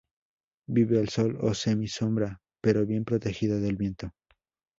[0.67, 4.09] Vive al sol o semi sombra pero bien protegida del viento.